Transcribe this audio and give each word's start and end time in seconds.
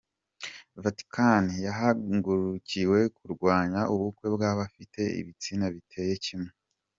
Vatikani 0.83 1.53
yahagurukiye 1.67 2.97
kurwanya 3.17 3.81
ubukwe 3.93 4.27
bw’abafite 4.35 5.01
ibitsina 5.19 5.65
biteye 5.75 6.15
kimwe 6.25 6.51